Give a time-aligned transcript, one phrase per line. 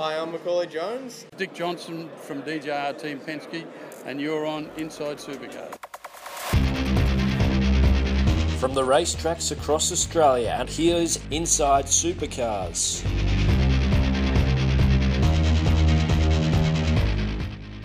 [0.00, 1.26] Hi, I'm Macaulay Jones.
[1.36, 3.66] Dick Johnson from DJR Team Penske,
[4.06, 5.74] and you're on Inside Supercars.
[8.60, 13.00] From the racetracks across Australia, and here's Inside Supercars.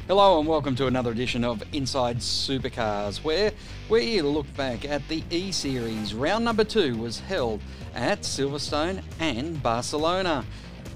[0.05, 3.51] Hello and welcome to another edition of Inside Supercars, where
[3.89, 6.13] we look back at the E Series.
[6.13, 7.59] Round number two was held
[7.95, 10.45] at Silverstone and Barcelona,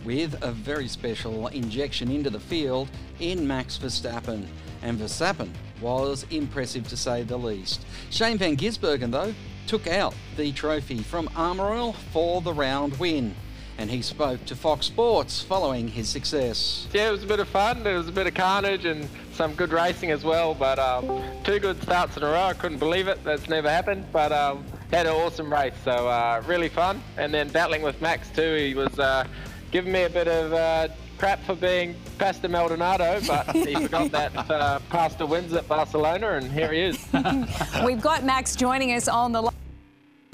[0.07, 2.89] with a very special injection into the field
[3.19, 4.47] in Max Verstappen.
[4.81, 5.49] And Verstappen
[5.81, 7.85] was impressive to say the least.
[8.09, 9.33] Shane Van Gisbergen, though,
[9.67, 13.35] took out the trophy from Armor All for the round win
[13.77, 16.87] and he spoke to Fox Sports following his success.
[16.93, 17.83] Yeah, it was a bit of fun.
[17.83, 20.55] There was a bit of carnage and some good racing as well.
[20.55, 22.45] But um, two good starts in a row.
[22.45, 23.23] I couldn't believe it.
[23.23, 24.05] That's never happened.
[24.11, 25.75] But um, had an awesome race.
[25.83, 27.03] So uh, really fun.
[27.17, 28.55] And then battling with Max too.
[28.55, 29.27] He was uh,
[29.71, 30.53] giving me a bit of.
[30.53, 36.33] Uh, crap for being Pastor Maldonado, but he forgot that uh, Pastor wins at Barcelona,
[36.33, 37.07] and here he is.
[37.83, 39.53] We've got Max joining us on the line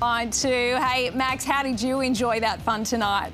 [0.03, 0.75] line too.
[0.81, 3.31] Hey, Max, how did you enjoy that fun tonight?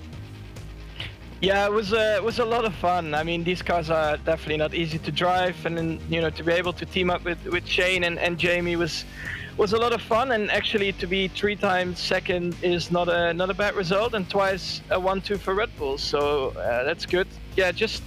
[1.42, 3.16] Yeah, it was a, it was a lot of fun.
[3.16, 6.44] I mean, these cars are definitely not easy to drive, and then, you know to
[6.44, 9.06] be able to team up with, with Shane and, and Jamie was
[9.60, 10.32] was a lot of fun.
[10.32, 14.28] And actually, to be three times second is not a not a bad result, and
[14.30, 15.98] twice a one-two for Red Bull.
[15.98, 17.28] So uh, that's good.
[17.58, 18.02] Yeah, just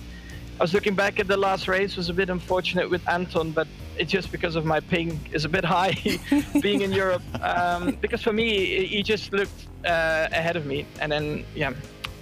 [0.59, 1.97] I was looking back at the last race.
[1.97, 5.48] Was a bit unfortunate with Anton, but it's just because of my ping is a
[5.48, 5.94] bit high
[6.62, 7.22] being in Europe.
[7.42, 11.75] Um, because for me, he just looked uh, ahead of me, and then yeah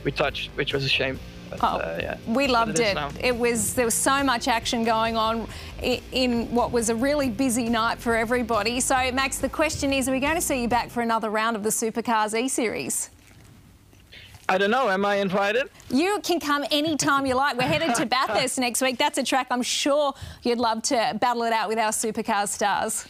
[0.05, 1.19] we touched, which was a shame.
[1.51, 2.17] But, oh, uh, yeah.
[2.27, 2.97] We loved it.
[2.97, 5.49] It, it, was there was so much action going on
[5.83, 8.81] in, in, what was a really busy night for everybody.
[8.81, 11.57] So Max, the question is, are we going to see you back for another round
[11.57, 13.11] of the Supercars E Series?
[14.49, 14.89] I don't know.
[14.89, 15.69] Am I invited?
[15.91, 17.57] You can come anytime you like.
[17.57, 18.99] We're headed to Bathurst next week.
[18.99, 20.13] That's a track I'm sure
[20.43, 23.07] you'd love to battle it out with our Supercars stars.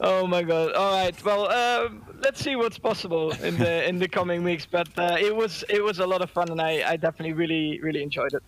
[0.00, 0.72] Oh my God!
[0.72, 1.24] All right.
[1.24, 1.50] Well.
[1.50, 4.66] Um, let's see what's possible in the in the coming weeks.
[4.66, 7.80] But uh, it was it was a lot of fun, and I, I definitely really
[7.80, 8.42] really enjoyed it.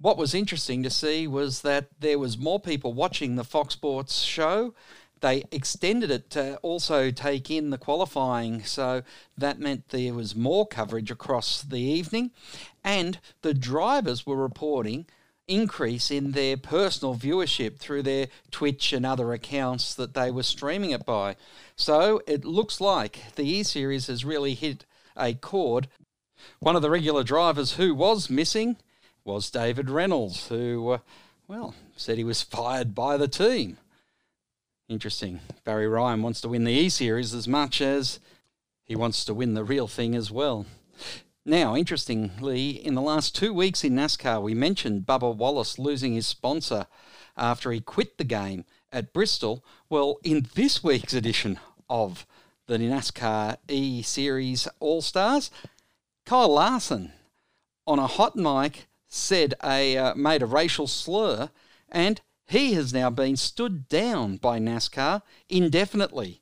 [0.00, 4.22] What was interesting to see was that there was more people watching the Fox Sports
[4.22, 4.74] show.
[5.20, 9.02] They extended it to also take in the qualifying, so
[9.38, 12.32] that meant there was more coverage across the evening,
[12.82, 15.06] and the drivers were reporting
[15.46, 20.90] increase in their personal viewership through their Twitch and other accounts that they were streaming
[20.90, 21.36] it by.
[21.76, 25.88] So it looks like the E Series has really hit a chord.
[26.60, 28.76] One of the regular drivers who was missing
[29.24, 30.98] was David Reynolds, who, uh,
[31.48, 33.78] well, said he was fired by the team.
[34.88, 35.40] Interesting.
[35.64, 38.18] Barry Ryan wants to win the E Series as much as
[38.84, 40.66] he wants to win the real thing as well.
[41.46, 46.26] Now, interestingly, in the last two weeks in NASCAR, we mentioned Bubba Wallace losing his
[46.26, 46.86] sponsor
[47.36, 49.62] after he quit the game at Bristol.
[49.90, 51.60] Well, in this week's edition
[51.90, 52.26] of
[52.66, 55.50] the NASCAR E Series All Stars,
[56.24, 57.12] Kyle Larson
[57.86, 61.50] on a hot mic said a uh, made a racial slur,
[61.90, 66.40] and he has now been stood down by NASCAR indefinitely.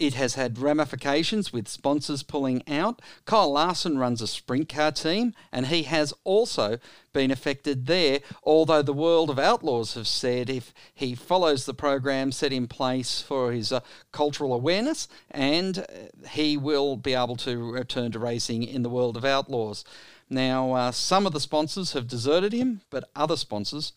[0.00, 3.00] It has had ramifications with sponsors pulling out.
[3.26, 6.78] Kyle Larson runs a sprint car team, and he has also
[7.12, 8.18] been affected there.
[8.42, 13.20] Although the World of Outlaws have said if he follows the program set in place
[13.20, 18.64] for his uh, cultural awareness, and uh, he will be able to return to racing
[18.64, 19.84] in the World of Outlaws.
[20.28, 23.92] Now, uh, some of the sponsors have deserted him, but other sponsors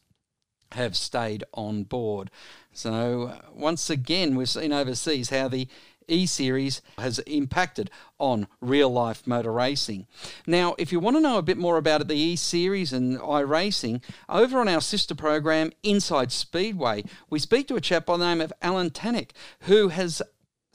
[0.73, 2.29] have stayed on board.
[2.73, 5.67] So, once again, we've seen overseas how the
[6.07, 10.07] E Series has impacted on real life motor racing.
[10.45, 14.01] Now, if you want to know a bit more about the E Series and iRacing,
[14.29, 18.41] over on our sister program, Inside Speedway, we speak to a chap by the name
[18.41, 20.21] of Alan Tannick, who has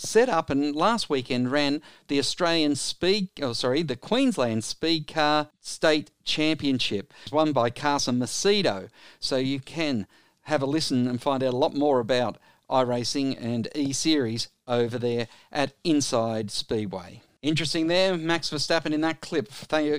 [0.02, 5.48] set up and last weekend ran the Australian Speed, oh sorry, the Queensland Speed Car
[5.60, 8.88] State Championship, won by Carson Macedo.
[9.20, 10.06] So you can
[10.42, 12.38] have a listen and find out a lot more about
[12.68, 17.22] iRacing and E Series over there at Inside Speedway.
[17.42, 19.50] Interesting there, Max Verstappen in that clip,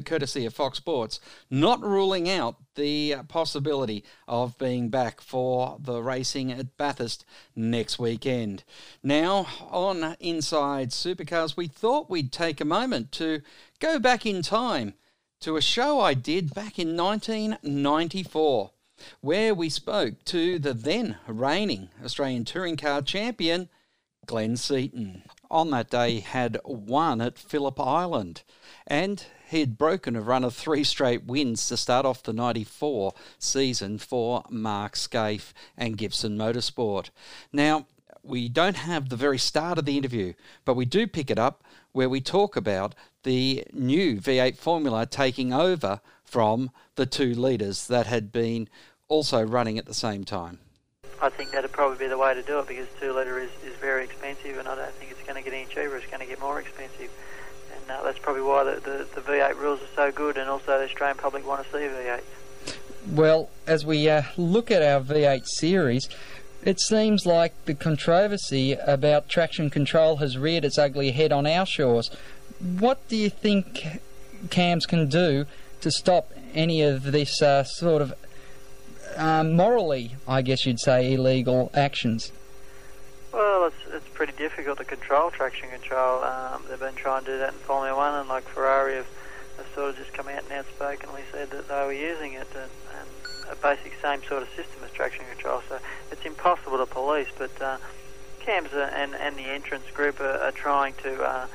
[0.06, 1.19] courtesy of Fox Sports,
[1.50, 8.63] not ruling out the possibility of being back for the racing at Bathurst next weekend.
[9.04, 13.42] Now, on Inside Supercars, we thought we'd take a moment to
[13.80, 14.94] go back in time
[15.42, 18.72] to a show I did back in 1994
[19.19, 23.68] where we spoke to the then reigning Australian Touring Car champion,
[24.25, 25.24] Glenn Seton.
[25.53, 28.41] On that day, had won at Phillip Island,
[28.88, 33.13] and he had broken a run of three straight wins to start off the 94
[33.38, 37.11] season for Mark Skaife and Gibson Motorsport.
[37.51, 37.85] Now,
[38.23, 40.33] we don't have the very start of the interview,
[40.65, 45.53] but we do pick it up where we talk about the new V8 formula taking
[45.53, 48.67] over from the two litres that had been
[49.07, 50.57] also running at the same time.
[51.24, 53.74] I think that'd probably be the way to do it because two litre is, is
[53.78, 55.96] very expensive, and I don't think it's going to get any cheaper.
[55.96, 57.10] It's going to get more expensive,
[57.74, 60.78] and uh, that's probably why the, the, the, V8 rules are so good, and also
[60.78, 62.24] the Australian public want to see V8.
[63.08, 66.10] Well, as we uh, look at our V8 series,
[66.62, 71.66] it seems like the controversy about traction control has reared its ugly head on our
[71.66, 72.12] shores.
[72.60, 74.02] What do you think
[74.50, 75.46] CAMS can do
[75.80, 78.14] to stop any of this uh, sort of
[79.18, 82.31] um, morally, I guess you'd say, illegal actions?
[83.31, 86.24] Well, it's it's pretty difficult to control traction control.
[86.24, 89.07] Um, they've been trying to do that in Formula One, and like Ferrari have,
[89.57, 92.69] have sort of just come out and outspokenly said that they were using it, and,
[93.00, 93.10] and
[93.51, 95.62] a basic same sort of system as traction control.
[95.68, 95.80] So
[96.12, 97.77] it's impossible to police, but uh,
[98.39, 101.24] CAMS and and the entrants group are, are trying to.
[101.24, 101.48] Uh,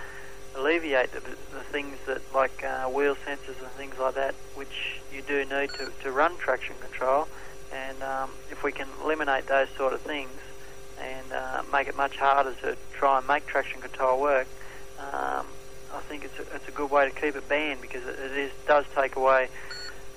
[0.56, 5.22] alleviate the, the things that like uh, wheel sensors and things like that, which you
[5.22, 7.28] do need to, to run traction control.
[7.72, 10.30] And um, if we can eliminate those sort of things
[11.00, 14.46] and uh, make it much harder to try and make traction control work,
[14.98, 15.46] um,
[15.92, 18.52] I think it's a, it's a good way to keep it banned because it, is,
[18.66, 19.48] does take away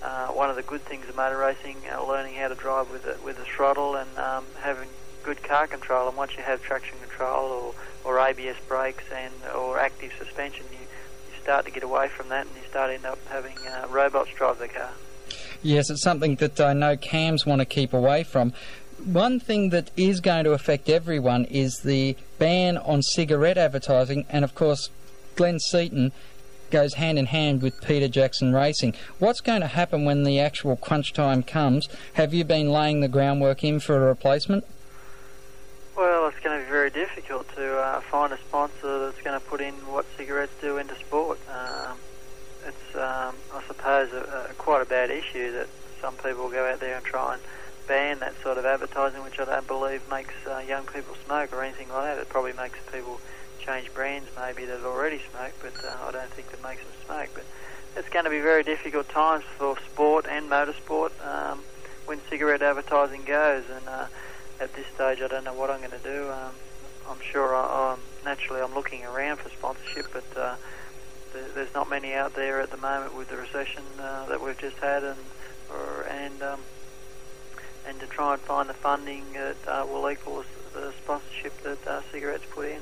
[0.01, 3.05] uh, one of the good things of motor racing, uh, learning how to drive with
[3.05, 4.89] a, with a throttle and um, having
[5.23, 6.07] good car control.
[6.07, 7.73] And once you have traction control
[8.05, 12.29] or, or ABS brakes and or active suspension, you, you start to get away from
[12.29, 14.91] that and you start end up having uh, robots drive the car.
[15.63, 18.53] Yes, it's something that I know CAMS want to keep away from.
[19.03, 24.43] One thing that is going to affect everyone is the ban on cigarette advertising, and
[24.43, 24.89] of course,
[25.35, 26.11] Glenn Seton
[26.71, 28.95] goes hand in hand with Peter Jackson Racing.
[29.19, 31.87] What's going to happen when the actual crunch time comes?
[32.13, 34.65] Have you been laying the groundwork in for a replacement?
[35.95, 39.45] Well, it's going to be very difficult to uh, find a sponsor that's going to
[39.45, 41.39] put in what cigarettes do into sport.
[41.53, 41.97] Um,
[42.67, 45.67] it's, um, I suppose, a, a, quite a bad issue that
[46.01, 47.41] some people go out there and try and
[47.87, 51.63] ban that sort of advertising, which I don't believe makes uh, young people smoke or
[51.63, 52.17] anything like that.
[52.21, 53.19] It probably makes people
[53.59, 57.29] change brands maybe that already smoke, but uh, I don't think that makes them smoke.
[57.33, 57.43] But
[57.95, 61.59] it's going to be very difficult times for sport and motorsport um,
[62.05, 63.63] when cigarette advertising goes.
[63.69, 64.07] And uh,
[64.59, 66.29] at this stage, I don't know what I'm going to do.
[66.31, 66.51] Um,
[67.09, 70.55] I'm sure I, I'm naturally I'm looking around for sponsorship, but uh,
[71.53, 74.77] there's not many out there at the moment with the recession uh, that we've just
[74.77, 75.19] had, and
[75.69, 76.59] or, and um,
[77.87, 80.43] and to try and find the funding that uh, will equal
[80.73, 82.81] the sponsorship that uh, cigarettes put in.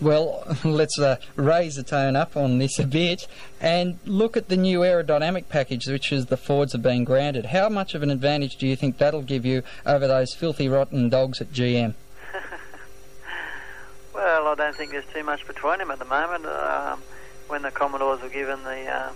[0.00, 3.26] Well, let's uh, raise the tone up on this a bit
[3.60, 7.46] and look at the new aerodynamic package, which is the Fords have been granted.
[7.46, 11.08] How much of an advantage do you think that'll give you over those filthy, rotten
[11.08, 11.94] dogs at GM?
[14.14, 16.46] well, I don't think there's too much between them at the moment.
[16.46, 17.02] Um,
[17.48, 19.12] when the Commodores were given the uh,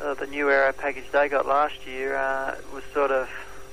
[0.00, 3.28] uh, the new aero package they got last year, uh, was sort of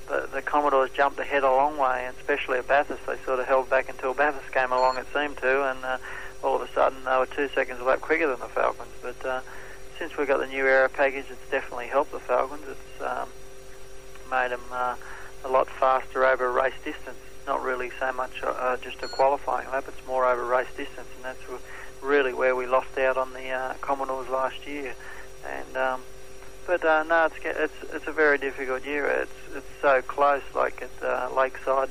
[0.07, 3.45] the, the Commodores jumped ahead a long way, and especially at Bathurst, they sort of
[3.45, 4.97] held back until Bathurst came along.
[4.97, 5.97] It seemed to, and uh,
[6.43, 8.91] all of a sudden they were two seconds a lap quicker than the Falcons.
[9.01, 9.41] But uh,
[9.97, 12.63] since we got the new aero package, it's definitely helped the Falcons.
[12.67, 13.29] It's um,
[14.29, 14.95] made them uh,
[15.45, 17.17] a lot faster over race distance.
[17.47, 21.25] Not really so much uh, just a qualifying lap; it's more over race distance, and
[21.25, 21.41] that's
[22.01, 24.93] really where we lost out on the uh, Commodores last year.
[25.45, 26.01] And um,
[26.65, 29.07] but uh, no, it's it's it's a very difficult year.
[29.07, 30.43] It's it's so close.
[30.53, 31.89] Like at uh, Lakeside,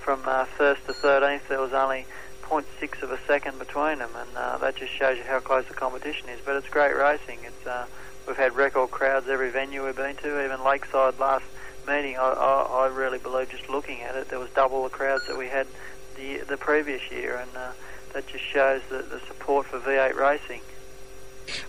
[0.00, 2.06] from uh, first to thirteenth, there was only
[2.42, 5.74] 0.6 of a second between them, and uh, that just shows you how close the
[5.74, 6.40] competition is.
[6.44, 7.40] But it's great racing.
[7.44, 7.86] It's uh,
[8.26, 10.44] we've had record crowds every venue we've been to.
[10.44, 11.44] Even Lakeside last
[11.86, 15.26] meeting, I, I, I really believe just looking at it, there was double the crowds
[15.26, 15.66] that we had
[16.16, 17.50] the the previous year, and
[18.12, 20.60] that just shows the, the support for V8 racing.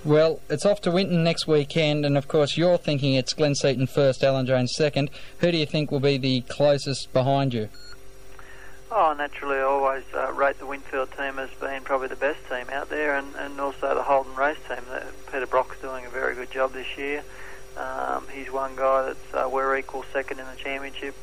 [0.03, 3.88] Well, it's off to Winton next weekend, and of course, you're thinking it's Glenn Seton
[3.88, 5.10] first, Alan Jones second.
[5.39, 7.69] Who do you think will be the closest behind you?
[8.91, 12.65] Oh, naturally, I always uh, rate the Winfield team as being probably the best team
[12.72, 14.79] out there, and, and also the Holden race team.
[15.31, 17.24] Peter Brock's doing a very good job this year.
[17.77, 21.13] Um, he's one guy that's uh, we're equal second in the championship,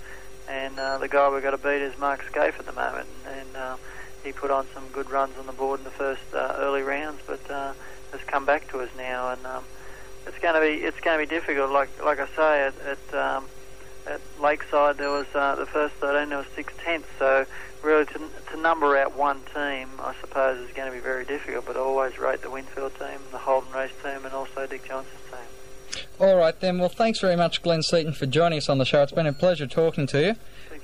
[0.49, 3.08] and uh, the guy we've got to beat is Mark Skaife at the moment.
[3.26, 3.76] And uh,
[4.26, 7.21] he put on some good runs on the board in the first uh, early rounds,
[7.26, 7.73] but uh,
[8.12, 9.64] has come back to us now, and um,
[10.26, 11.71] it's going to be it's going to be difficult.
[11.71, 13.47] Like like I say, at, at um,
[14.06, 17.09] at Lakeside, there was uh, the first 13, there was six tenths.
[17.18, 17.47] So
[17.83, 18.21] really, to,
[18.52, 21.66] to number out one team, I suppose, is going to be very difficult.
[21.66, 25.21] But I always rate the Winfield team, the Holden Race team, and also Dick Johnson's
[25.30, 26.04] team.
[26.21, 26.78] All right then.
[26.78, 29.02] Well, thanks very much, Glenn Seton, for joining us on the show.
[29.02, 30.35] It's been a pleasure talking to you.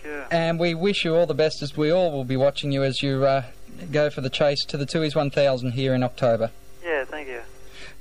[0.02, 0.22] Thank you.
[0.30, 3.02] And we wish you all the best as we all will be watching you as
[3.02, 3.44] you uh,
[3.90, 6.50] go for the chase to the Tooheys 1000 here in October.
[6.84, 7.40] Yeah, thank you.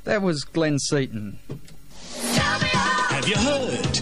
[0.04, 1.40] That was Glenn Seton.
[2.20, 4.02] Have you heard?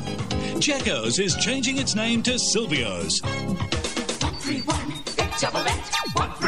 [0.62, 3.20] Jacko's is changing its name to Silvio's.
[6.16, 6.40] But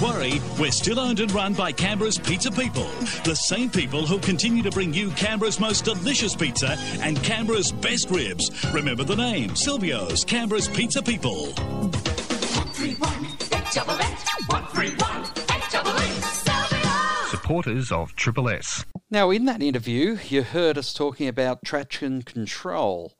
[0.00, 2.88] don't worry, we're still owned and run by Canberra's pizza people.
[3.24, 8.10] The same people who'll continue to bring you Canberra's most delicious pizza and Canberra's best
[8.10, 8.50] ribs.
[8.72, 11.46] Remember the name Silvio's, Canberra's pizza people.
[17.28, 18.84] Supporters of Triple S.
[19.10, 23.12] Now, in that interview, you heard us talking about traction control.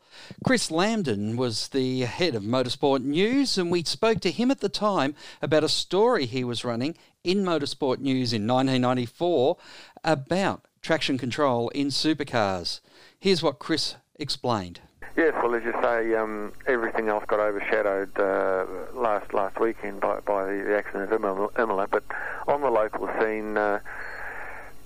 [0.44, 4.68] Chris Lambden was the head of Motorsport News, and we spoke to him at the
[4.68, 9.56] time about a story he was running in Motorsport News in 1994
[10.04, 12.80] about traction control in supercars.
[13.18, 14.80] Here's what Chris explained.
[15.16, 20.20] Yes, well, as you say, um, everything else got overshadowed uh, last last weekend by,
[20.20, 21.88] by the accident of Imola.
[21.88, 22.04] But
[22.46, 23.80] on the local scene, uh,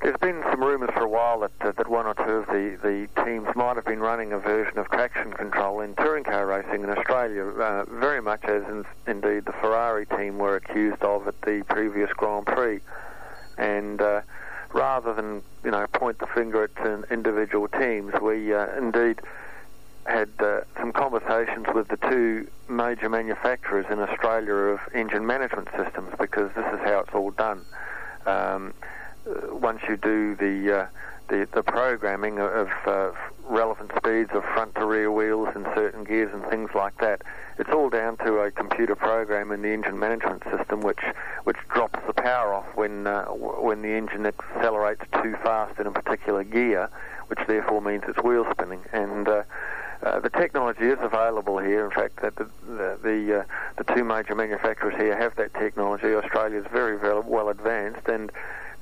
[0.04, 2.76] there's been some rumours for a while that uh, that one or two of the,
[2.82, 6.84] the teams might have been running a version of traction control in touring car racing
[6.84, 11.40] in Australia, uh, very much as in, indeed the Ferrari team were accused of at
[11.40, 12.80] the previous Grand Prix.
[13.56, 14.20] And uh,
[14.74, 19.20] rather than you know point the finger at individual teams, we uh, indeed
[20.04, 26.12] had uh, some conversations with the two major manufacturers in Australia of engine management systems
[26.20, 27.64] because this is how it's all done.
[28.26, 28.88] Um, uh,
[29.26, 30.86] once you do the uh,
[31.28, 33.10] the, the programming of uh,
[33.48, 37.22] relevant speeds of front to rear wheels and certain gears and things like that,
[37.58, 41.00] it's all down to a computer program in the engine management system, which
[41.44, 45.90] which drops the power off when uh, when the engine accelerates too fast in a
[45.92, 46.90] particular gear,
[47.28, 49.28] which therefore means it's wheel spinning and.
[49.28, 49.42] Uh,
[50.02, 51.82] uh, the technology is available here.
[51.86, 53.44] In fact, that the the the, uh,
[53.78, 56.14] the, two major manufacturers here have that technology.
[56.14, 58.30] Australia is very, very well advanced, and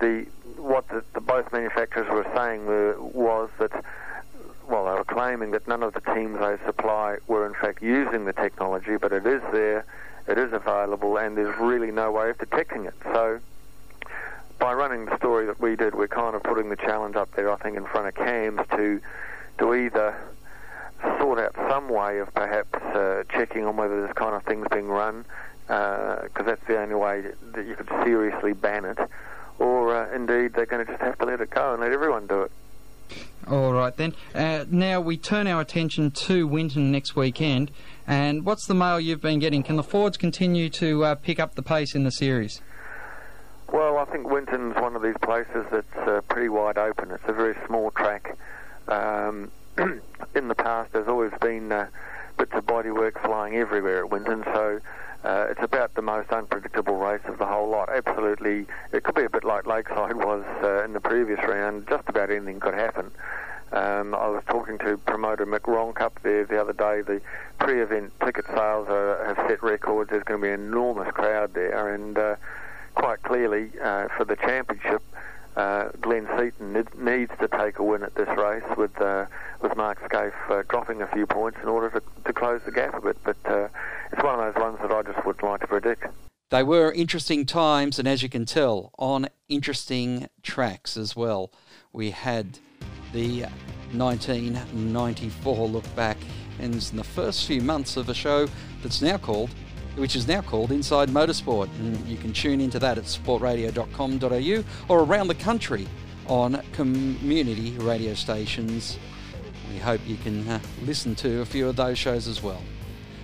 [0.02, 0.26] the
[0.60, 3.72] what the, the both manufacturers were saying were, was that
[4.68, 8.24] well, they were claiming that none of the teams they supply were in fact using
[8.24, 9.84] the technology, but it is there,
[10.28, 12.94] it is available, and there's really no way of detecting it.
[13.12, 13.40] So
[14.58, 17.50] by running the story that we did, we're kind of putting the challenge up there,
[17.50, 19.00] I think, in front of CAMS to
[19.58, 20.16] to either
[21.18, 24.88] sort out some way of perhaps uh, checking on whether this kind of thing's being
[24.88, 25.24] run,
[25.66, 28.98] because uh, that's the only way that you could seriously ban it,
[29.58, 32.26] or uh, indeed they're going to just have to let it go and let everyone
[32.26, 32.52] do it.
[33.48, 34.14] All right then.
[34.34, 37.70] Uh, now we turn our attention to Winton next weekend,
[38.06, 39.62] and what's the mail you've been getting?
[39.62, 42.60] Can the Fords continue to uh, pick up the pace in the series?
[43.72, 47.10] Well, I think Winton's one of these places that's uh, pretty wide open.
[47.10, 48.36] It's a very small track.
[48.86, 49.50] Um,
[50.34, 51.88] in the past, there's always been uh,
[52.36, 54.80] bits of bodywork flying everywhere at Winton, so
[55.24, 57.88] uh, it's about the most unpredictable race of the whole lot.
[57.88, 61.86] Absolutely, it could be a bit like Lakeside was uh, in the previous round.
[61.88, 63.10] Just about anything could happen.
[63.72, 67.00] Um, I was talking to promoter Mick Ronk up there the other day.
[67.00, 67.22] The
[67.58, 70.10] pre-event ticket sales are, have set records.
[70.10, 72.36] There's going to be an enormous crowd there, and uh,
[72.94, 75.02] quite clearly uh, for the championship,
[75.56, 79.26] uh, Glenn Seton needs to take a win at this race with uh,
[79.60, 82.94] with Mark Skaife uh, dropping a few points in order to, to close the gap
[82.94, 83.16] a bit.
[83.22, 83.68] But uh,
[84.12, 86.04] it's one of those ones that I just would like to predict.
[86.50, 91.50] They were interesting times, and as you can tell, on interesting tracks as well.
[91.92, 92.58] We had
[93.12, 93.46] the
[93.92, 96.18] 1994 look back,
[96.58, 98.48] and in the first few months of a show
[98.82, 99.50] that's now called
[99.96, 101.68] which is now called Inside Motorsport.
[101.78, 105.86] And you can tune into that at sportradio.com.au or around the country
[106.28, 108.98] on community radio stations.
[109.70, 112.62] We hope you can uh, listen to a few of those shows as well.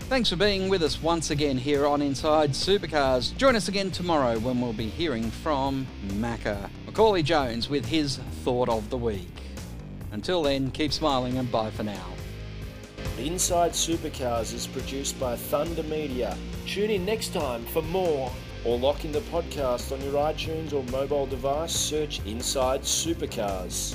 [0.09, 3.37] Thanks for being with us once again here on Inside Supercars.
[3.37, 6.71] Join us again tomorrow when we'll be hearing from Macca.
[6.87, 9.29] Macaulay Jones with his thought of the week.
[10.11, 12.07] Until then, keep smiling and bye for now.
[13.19, 16.39] Inside Supercars is produced by Thunder Media.
[16.67, 18.33] Tune in next time for more,
[18.65, 21.73] or lock in the podcast on your iTunes or mobile device.
[21.73, 23.95] Search Inside Supercars.